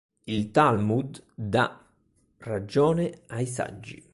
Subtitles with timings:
[0.25, 1.79] Il Talmud dà
[2.39, 4.03] ragione ai saggi.